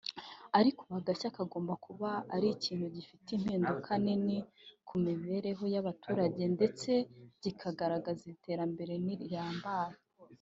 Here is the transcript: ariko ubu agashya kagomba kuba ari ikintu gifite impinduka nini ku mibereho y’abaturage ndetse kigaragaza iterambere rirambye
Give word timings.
ariko 0.59 0.79
ubu 0.81 0.97
agashya 1.01 1.29
kagomba 1.35 1.73
kuba 1.85 2.09
ari 2.35 2.47
ikintu 2.55 2.85
gifite 2.95 3.27
impinduka 3.37 3.91
nini 4.03 4.37
ku 4.87 4.93
mibereho 5.05 5.63
y’abaturage 5.73 6.43
ndetse 6.55 6.89
kigaragaza 7.41 8.23
iterambere 8.35 8.93
rirambye 9.21 9.75